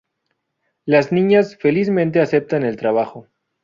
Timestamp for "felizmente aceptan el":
1.57-2.75